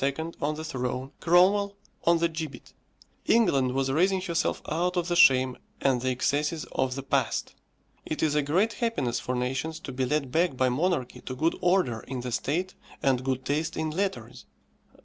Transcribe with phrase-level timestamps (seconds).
[0.41, 2.73] on the throne, Cromwell on the gibbet.
[3.27, 7.53] England was raising herself out of the shame and the excesses of the past.
[8.03, 11.55] It is a great happiness for nations to be led back by monarchy to good
[11.61, 14.47] order in the state and good taste in letters.